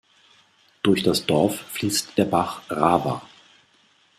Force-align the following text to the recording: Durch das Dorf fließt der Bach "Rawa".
Durch 0.81 1.03
das 1.03 1.27
Dorf 1.27 1.59
fließt 1.59 2.17
der 2.17 2.25
Bach 2.25 2.63
"Rawa". 2.71 3.21